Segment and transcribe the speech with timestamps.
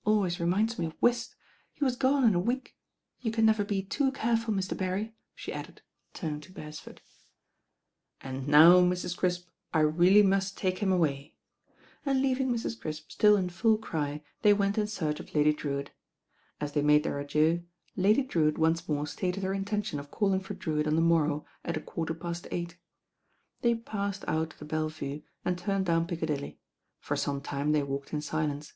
[0.00, 1.34] * Always reminds me of whist.
[1.74, 2.76] He was gone in a week.
[3.22, 4.76] You can never be too careful, Mr.
[4.76, 5.82] Berry," she added,
[6.14, 7.00] turning to Beresford.
[8.20, 9.16] "And now, Mrs.
[9.16, 11.34] Crisp, I really must take him away,"
[12.06, 12.80] and leaving Mrs.
[12.80, 15.90] Crisp still in full cry, they went in search of Lady Drewitt.
[16.60, 17.64] As they made their adieux.
[17.96, 21.76] Lady Drewitt once more stated her intention of calling for Drewitt on the morrow at
[21.76, 22.76] a quarter past eight.
[23.62, 26.60] They passed out of the Belle Vue and turned down Piccadilly.
[27.00, 28.74] For some time they walked in silence.